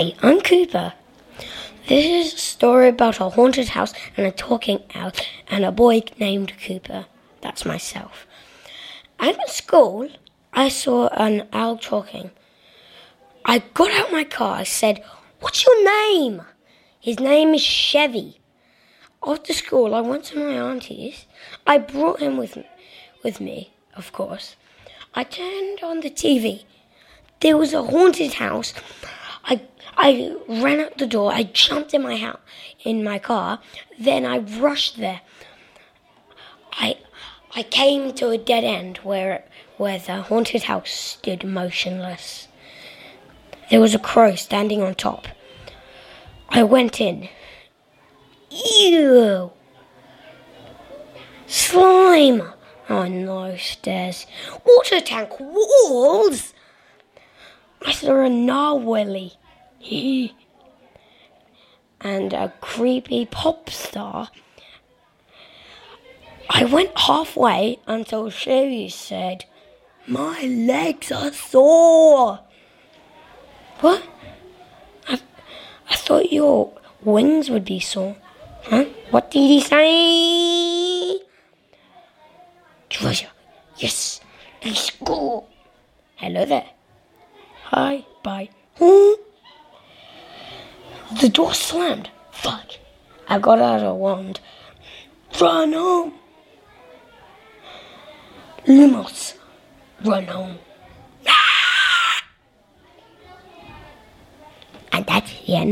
[0.00, 0.94] Hi, I'm Cooper.
[1.86, 5.12] This is a story about a haunted house and a talking owl
[5.48, 7.04] and a boy named Cooper.
[7.42, 8.26] That's myself.
[9.18, 10.08] At school.
[10.54, 12.30] I saw an owl talking.
[13.44, 14.60] I got out my car.
[14.60, 15.04] I said,
[15.40, 16.44] What's your name?
[16.98, 18.40] His name is Chevy.
[19.22, 21.26] After school, I went to my auntie's.
[21.66, 22.56] I brought him with,
[23.22, 24.56] with me, of course.
[25.14, 26.64] I turned on the TV.
[27.40, 28.72] There was a haunted house.
[29.50, 29.60] I
[29.96, 31.32] I ran out the door.
[31.32, 32.38] I jumped in my house,
[32.84, 33.60] in my car.
[33.98, 35.22] Then I rushed there.
[36.72, 36.96] I
[37.54, 39.44] I came to a dead end where
[39.76, 42.46] where the haunted house stood motionless.
[43.70, 45.26] There was a crow standing on top.
[46.48, 47.28] I went in.
[48.50, 49.52] Ew!
[51.46, 52.42] Slime!
[52.88, 54.26] Oh no, stairs.
[54.64, 56.52] Water tank walls!
[57.84, 59.36] I saw a narwhally.
[62.00, 64.30] and a creepy pop star.
[66.48, 69.44] I went halfway until Sherry said,
[70.06, 72.40] My legs are sore.
[73.80, 74.02] What?
[75.08, 75.20] I,
[75.88, 76.72] I thought your
[77.02, 78.16] wings would be sore.
[78.64, 78.84] Huh?
[79.10, 81.20] What did he say?
[82.90, 83.30] Treasure.
[83.78, 84.20] Yes.
[84.64, 85.46] Let's go.
[86.16, 86.68] Hello there.
[87.64, 88.04] Hi.
[88.22, 88.50] Bye.
[91.20, 92.08] The door slammed.
[92.32, 92.66] Fuck.
[93.28, 94.40] I got out a wand.
[95.38, 96.14] Run home.
[98.66, 99.34] Lumos.
[100.02, 100.58] Run home.
[101.28, 102.22] Ah!
[104.92, 105.68] And that's the end.